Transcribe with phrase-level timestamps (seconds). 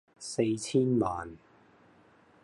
[0.17, 1.37] 四千萬